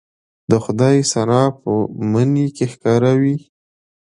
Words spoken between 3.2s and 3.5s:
وي